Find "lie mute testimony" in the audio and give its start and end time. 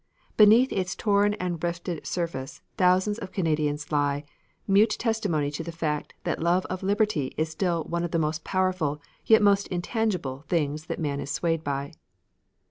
3.91-5.51